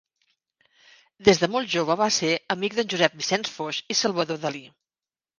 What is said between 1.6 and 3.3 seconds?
jove va ser amic d'en Josep